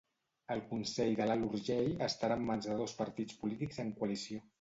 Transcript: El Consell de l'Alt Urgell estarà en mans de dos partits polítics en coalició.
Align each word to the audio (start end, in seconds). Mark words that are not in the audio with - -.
El 0.53 0.61
Consell 0.69 1.11
de 1.19 1.27
l'Alt 1.31 1.45
Urgell 1.49 1.93
estarà 2.07 2.37
en 2.41 2.47
mans 2.47 2.69
de 2.71 2.79
dos 2.81 2.97
partits 3.03 3.37
polítics 3.43 3.83
en 3.85 3.93
coalició. 4.01 4.43